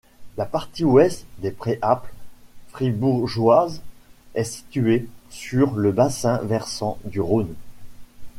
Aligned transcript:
La 0.35 0.45
partie 0.47 0.83
ouest 0.83 1.27
des 1.37 1.51
Préalpes 1.51 2.07
fribourgeoises 2.69 3.83
est 4.33 4.43
située 4.45 5.07
sur 5.29 5.75
le 5.75 5.91
bassin 5.91 6.39
versant 6.41 6.97
du 7.05 7.21
Rhône. 7.21 7.53